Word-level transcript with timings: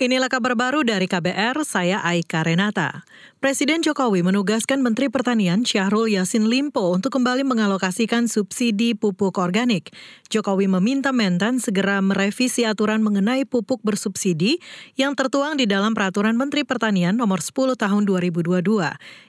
Inilah 0.00 0.32
kabar 0.32 0.56
baru 0.56 0.80
dari 0.80 1.04
KBR, 1.04 1.60
saya 1.60 2.00
Aika 2.00 2.40
Renata. 2.40 3.04
Presiden 3.36 3.84
Jokowi 3.84 4.24
menugaskan 4.24 4.80
Menteri 4.80 5.12
Pertanian 5.12 5.60
Syahrul 5.60 6.08
Yasin 6.08 6.48
Limpo 6.48 6.96
untuk 6.96 7.20
kembali 7.20 7.44
mengalokasikan 7.44 8.24
subsidi 8.24 8.96
pupuk 8.96 9.36
organik. 9.36 9.92
Jokowi 10.32 10.72
meminta 10.72 11.12
Mentan 11.12 11.60
segera 11.60 12.00
merevisi 12.00 12.64
aturan 12.64 13.04
mengenai 13.04 13.44
pupuk 13.44 13.84
bersubsidi 13.84 14.56
yang 14.96 15.12
tertuang 15.12 15.60
di 15.60 15.68
dalam 15.68 15.92
Peraturan 15.92 16.32
Menteri 16.32 16.64
Pertanian 16.64 17.20
nomor 17.20 17.44
10 17.44 17.76
tahun 17.76 18.08
2022. 18.08 18.64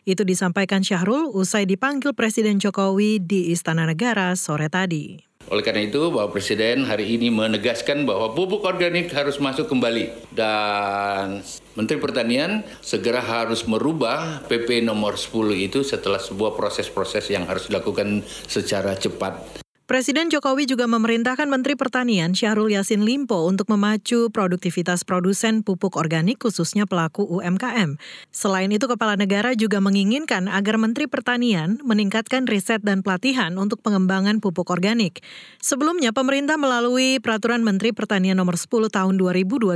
Itu 0.08 0.24
disampaikan 0.24 0.88
Syahrul 0.88 1.36
usai 1.36 1.68
dipanggil 1.68 2.16
Presiden 2.16 2.64
Jokowi 2.64 3.20
di 3.20 3.52
Istana 3.52 3.84
Negara 3.84 4.40
sore 4.40 4.72
tadi. 4.72 5.31
Oleh 5.52 5.68
karena 5.68 5.84
itu, 5.84 6.00
Bapak 6.08 6.40
Presiden 6.40 6.88
hari 6.88 7.20
ini 7.20 7.28
menegaskan 7.28 8.08
bahwa 8.08 8.32
pupuk 8.32 8.64
organik 8.64 9.12
harus 9.12 9.36
masuk 9.36 9.68
kembali 9.68 10.32
dan 10.32 11.44
Menteri 11.76 12.00
Pertanian 12.00 12.64
segera 12.80 13.20
harus 13.20 13.68
merubah 13.68 14.48
PP 14.48 14.80
nomor 14.80 15.20
10 15.20 15.52
itu 15.60 15.84
setelah 15.84 16.24
sebuah 16.24 16.56
proses-proses 16.56 17.28
yang 17.28 17.44
harus 17.52 17.68
dilakukan 17.68 18.24
secara 18.48 18.96
cepat. 18.96 19.62
Presiden 19.92 20.32
Jokowi 20.32 20.72
juga 20.72 20.88
memerintahkan 20.88 21.52
Menteri 21.52 21.76
Pertanian 21.76 22.32
Syahrul 22.32 22.72
Yasin 22.72 23.04
Limpo 23.04 23.44
untuk 23.44 23.68
memacu 23.68 24.32
produktivitas 24.32 25.04
produsen 25.04 25.68
pupuk 25.68 26.00
organik 26.00 26.40
khususnya 26.40 26.88
pelaku 26.88 27.28
UMKM. 27.28 28.00
Selain 28.32 28.72
itu, 28.72 28.88
Kepala 28.88 29.20
Negara 29.20 29.52
juga 29.52 29.84
menginginkan 29.84 30.48
agar 30.48 30.80
Menteri 30.80 31.12
Pertanian 31.12 31.76
meningkatkan 31.84 32.48
riset 32.48 32.80
dan 32.88 33.04
pelatihan 33.04 33.52
untuk 33.60 33.84
pengembangan 33.84 34.40
pupuk 34.40 34.72
organik. 34.72 35.20
Sebelumnya, 35.60 36.16
pemerintah 36.16 36.56
melalui 36.56 37.20
Peraturan 37.20 37.60
Menteri 37.60 37.92
Pertanian 37.92 38.40
Nomor 38.40 38.56
10 38.56 38.88
Tahun 38.96 39.20
2022 39.20 39.76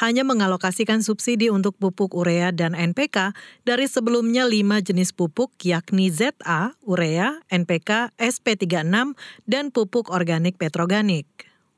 hanya 0.00 0.22
mengalokasikan 0.24 1.04
subsidi 1.04 1.52
untuk 1.52 1.76
pupuk 1.76 2.16
urea 2.16 2.48
dan 2.48 2.72
NPK 2.72 3.36
dari 3.68 3.92
sebelumnya 3.92 4.48
lima 4.48 4.80
jenis 4.80 5.12
pupuk 5.12 5.52
yakni 5.60 6.08
ZA, 6.08 6.72
urea, 6.88 7.44
NPK, 7.52 8.16
SP36, 8.16 9.12
dan 9.42 9.74
pupuk 9.74 10.10
organik 10.10 10.54
petroganik. 10.56 11.26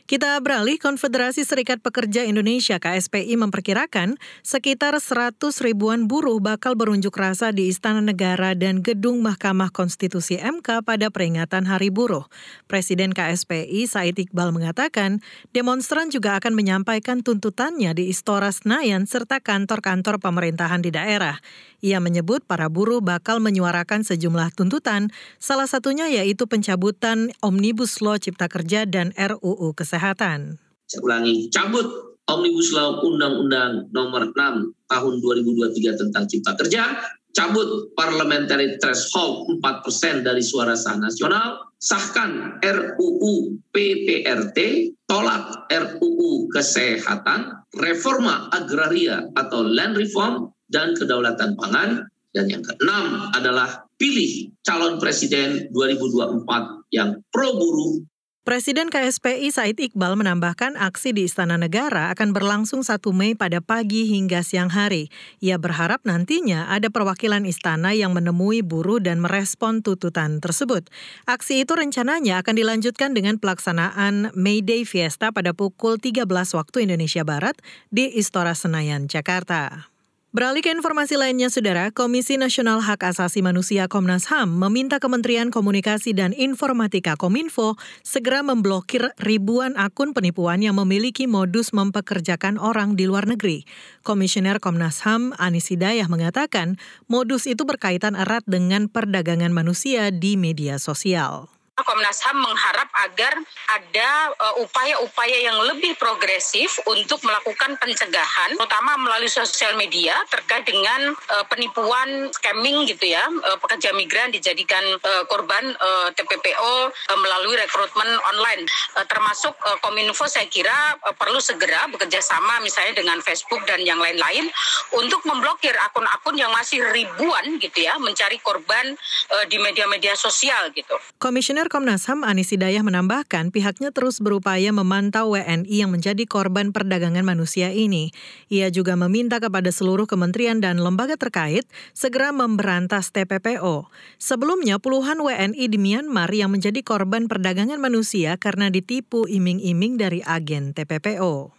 Kita 0.06 0.38
beralih, 0.38 0.78
Konfederasi 0.78 1.42
Serikat 1.42 1.82
Pekerja 1.82 2.22
Indonesia 2.22 2.78
KSPI 2.78 3.34
memperkirakan 3.42 4.14
sekitar 4.46 4.94
100 4.94 5.34
ribuan 5.66 6.06
buruh 6.06 6.38
bakal 6.38 6.78
berunjuk 6.78 7.10
rasa 7.18 7.50
di 7.50 7.66
Istana 7.66 7.98
Negara 7.98 8.54
dan 8.54 8.86
Gedung 8.86 9.18
Mahkamah 9.26 9.74
Konstitusi 9.74 10.38
MK 10.38 10.86
pada 10.86 11.10
peringatan 11.10 11.66
Hari 11.66 11.90
Buruh. 11.90 12.22
Presiden 12.70 13.10
KSPI 13.10 13.90
Said 13.90 14.14
Iqbal 14.14 14.54
mengatakan 14.54 15.18
demonstran 15.50 16.06
juga 16.14 16.38
akan 16.38 16.54
menyampaikan 16.54 17.26
tuntutannya 17.26 17.90
di 17.90 18.06
Istora 18.06 18.54
Senayan 18.54 19.10
serta 19.10 19.42
kantor-kantor 19.42 20.22
pemerintahan 20.22 20.86
di 20.86 20.94
daerah. 20.94 21.42
Ia 21.82 21.98
menyebut 21.98 22.46
para 22.46 22.70
buruh 22.70 23.02
bakal 23.02 23.42
menyuarakan 23.42 24.06
sejumlah 24.06 24.54
tuntutan, 24.54 25.10
salah 25.42 25.66
satunya 25.66 26.06
yaitu 26.08 26.46
pencabutan 26.46 27.34
Omnibus 27.42 27.98
Law 27.98 28.22
Cipta 28.22 28.46
Kerja 28.46 28.86
dan 28.86 29.10
RUU 29.18 29.74
Kesehatan 29.74 29.95
Kesehatan. 29.96 30.60
Saya 30.84 31.00
ulangi, 31.08 31.48
cabut 31.48 32.20
Omnibus 32.28 32.68
Law 32.76 33.00
Undang-Undang 33.00 33.96
Nomor 33.96 34.28
6 34.28 34.92
Tahun 34.92 35.14
2023 35.24 35.96
tentang 35.96 36.28
Cipta 36.28 36.52
Kerja, 36.52 37.00
cabut 37.32 37.96
parliamentary 37.96 38.76
threshold 38.76 39.48
4% 39.56 40.20
dari 40.20 40.44
suara 40.44 40.76
sah 40.76 41.00
nasional, 41.00 41.72
sahkan 41.80 42.60
RUU 42.60 43.56
PPRT, 43.72 44.92
tolak 45.08 45.64
RUU 45.72 46.52
Kesehatan, 46.52 47.56
reforma 47.80 48.52
agraria 48.52 49.24
atau 49.32 49.64
land 49.64 49.96
reform, 49.96 50.52
dan 50.68 50.92
kedaulatan 50.92 51.56
pangan. 51.56 52.04
Dan 52.36 52.52
yang 52.52 52.60
keenam 52.60 53.32
adalah 53.32 53.88
pilih 53.96 54.52
calon 54.60 55.00
presiden 55.00 55.72
2024 55.72 56.44
yang 56.92 57.16
pro 57.32 57.48
buruh 57.56 58.04
Presiden 58.46 58.94
KSPI 58.94 59.50
Said 59.50 59.74
Iqbal 59.74 60.14
menambahkan 60.14 60.78
aksi 60.78 61.10
di 61.10 61.26
Istana 61.26 61.58
Negara 61.58 62.14
akan 62.14 62.30
berlangsung 62.30 62.86
1 62.86 63.02
Mei 63.10 63.34
pada 63.34 63.58
pagi 63.58 64.06
hingga 64.06 64.46
siang 64.46 64.70
hari. 64.70 65.10
Ia 65.42 65.58
berharap 65.58 66.06
nantinya 66.06 66.70
ada 66.70 66.86
perwakilan 66.86 67.42
istana 67.42 67.90
yang 67.90 68.14
menemui 68.14 68.62
buruh 68.62 69.02
dan 69.02 69.18
merespon 69.18 69.82
tuntutan 69.82 70.38
tersebut. 70.38 70.86
Aksi 71.26 71.66
itu 71.66 71.74
rencananya 71.74 72.38
akan 72.38 72.54
dilanjutkan 72.54 73.18
dengan 73.18 73.42
pelaksanaan 73.42 74.30
May 74.38 74.62
Day 74.62 74.86
Fiesta 74.86 75.34
pada 75.34 75.50
pukul 75.50 75.98
13 75.98 76.30
waktu 76.30 76.86
Indonesia 76.86 77.26
Barat 77.26 77.58
di 77.90 78.14
Istora 78.14 78.54
Senayan, 78.54 79.10
Jakarta. 79.10 79.95
Beralih 80.36 80.60
ke 80.60 80.68
informasi 80.68 81.16
lainnya, 81.16 81.48
Saudara, 81.48 81.88
Komisi 81.88 82.36
Nasional 82.36 82.84
Hak 82.84 83.08
Asasi 83.08 83.40
Manusia 83.40 83.88
Komnas 83.88 84.28
HAM 84.28 84.52
meminta 84.52 85.00
Kementerian 85.00 85.48
Komunikasi 85.48 86.12
dan 86.12 86.36
Informatika 86.36 87.16
Kominfo 87.16 87.80
segera 88.04 88.44
memblokir 88.44 89.16
ribuan 89.16 89.72
akun 89.80 90.12
penipuan 90.12 90.60
yang 90.60 90.76
memiliki 90.76 91.24
modus 91.24 91.72
mempekerjakan 91.72 92.60
orang 92.60 93.00
di 93.00 93.08
luar 93.08 93.24
negeri. 93.24 93.64
Komisioner 94.04 94.60
Komnas 94.60 95.00
HAM 95.08 95.32
Anis 95.40 95.72
Hidayah 95.72 96.04
mengatakan 96.04 96.76
modus 97.08 97.48
itu 97.48 97.64
berkaitan 97.64 98.12
erat 98.12 98.44
dengan 98.44 98.92
perdagangan 98.92 99.56
manusia 99.56 100.12
di 100.12 100.36
media 100.36 100.76
sosial. 100.76 101.55
Komnas 101.86 102.18
HAM 102.26 102.42
mengharap 102.42 102.90
agar 103.06 103.38
ada 103.70 104.10
uh, 104.34 104.54
upaya-upaya 104.66 105.38
uh, 105.38 105.44
yang 105.46 105.58
lebih 105.70 105.94
progresif 105.94 106.82
untuk 106.84 107.22
melakukan 107.22 107.78
pencegahan, 107.78 108.58
terutama 108.58 108.98
melalui 108.98 109.30
sosial 109.30 109.78
media 109.78 110.18
terkait 110.26 110.66
dengan 110.66 111.14
uh, 111.14 111.44
penipuan 111.46 112.28
scamming 112.34 112.90
gitu 112.90 113.14
ya, 113.14 113.22
uh, 113.22 113.56
pekerja 113.62 113.94
migran 113.94 114.34
dijadikan 114.34 114.82
uh, 114.98 115.22
korban 115.30 115.72
uh, 115.78 116.10
TPPO 116.10 116.74
uh, 116.90 117.18
melalui 117.22 117.54
rekrutmen 117.54 118.10
online, 118.34 118.66
uh, 118.98 119.06
termasuk 119.06 119.54
uh, 119.62 119.78
Kominfo 119.78 120.26
saya 120.26 120.50
kira 120.50 120.98
uh, 121.06 121.14
perlu 121.14 121.38
segera 121.38 121.86
bekerja 121.86 122.18
sama 122.18 122.58
misalnya 122.60 122.98
dengan 122.98 123.22
Facebook 123.22 123.62
dan 123.70 123.86
yang 123.86 124.02
lain-lain 124.02 124.50
untuk 124.98 125.22
memblokir 125.22 125.72
akun-akun 125.86 126.34
yang 126.34 126.50
masih 126.50 126.82
ribuan 126.90 127.62
gitu 127.62 127.86
ya 127.86 127.94
mencari 128.02 128.42
korban 128.42 128.98
uh, 129.30 129.44
di 129.46 129.62
media-media 129.62 130.18
sosial 130.18 130.74
gitu. 130.74 130.98
Komisioner 131.22 131.70
Komnas 131.76 132.08
HAM 132.08 132.24
Anis 132.24 132.56
Hidayah 132.56 132.80
menambahkan 132.80 133.52
pihaknya 133.52 133.92
terus 133.92 134.24
berupaya 134.24 134.72
memantau 134.72 135.36
WNI 135.36 135.84
yang 135.84 135.92
menjadi 135.92 136.24
korban 136.24 136.72
perdagangan 136.72 137.20
manusia 137.20 137.68
ini. 137.68 138.16
Ia 138.48 138.72
juga 138.72 138.96
meminta 138.96 139.36
kepada 139.44 139.68
seluruh 139.68 140.08
kementerian 140.08 140.56
dan 140.64 140.80
lembaga 140.80 141.20
terkait 141.20 141.68
segera 141.92 142.32
memberantas 142.32 143.12
TPPO. 143.12 143.92
Sebelumnya 144.16 144.80
puluhan 144.80 145.20
WNI 145.20 145.68
di 145.68 145.76
Myanmar 145.76 146.32
yang 146.32 146.56
menjadi 146.56 146.80
korban 146.80 147.28
perdagangan 147.28 147.76
manusia 147.76 148.40
karena 148.40 148.72
ditipu 148.72 149.28
iming-iming 149.28 150.00
dari 150.00 150.24
agen 150.24 150.72
TPPO. 150.72 151.52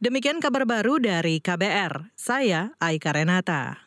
Demikian 0.00 0.40
kabar 0.40 0.64
baru 0.64 0.96
dari 1.04 1.36
KBR. 1.44 2.16
Saya 2.16 2.72
Aika 2.80 3.12
Renata. 3.12 3.84